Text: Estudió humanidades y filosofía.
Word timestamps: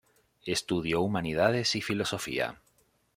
Estudió 0.47 0.99
humanidades 1.03 1.75
y 1.75 1.81
filosofía. 1.83 2.59